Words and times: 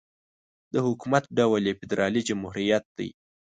د 0.73 0.75
حکومت 0.85 1.23
ډول 1.37 1.63
یې 1.69 1.77
فدرالي 1.79 2.21
جمهوريت 2.29 2.85
دی. 2.97 3.09